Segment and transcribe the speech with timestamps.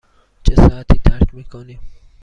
[0.43, 1.79] چه ساعتی ترک می کنیم؟